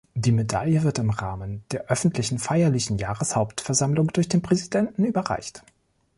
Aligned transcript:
Die 0.15 0.31
Medaille 0.31 0.81
wird 0.81 0.97
im 0.97 1.11
Rahmen 1.11 1.63
der 1.69 1.85
öffentlichen, 1.91 2.39
feierlichen 2.39 2.97
Jahreshauptversammlung 2.97 4.07
durch 4.07 4.27
den 4.27 4.41
Präsidenten 4.41 5.05
überreicht. 5.05 5.61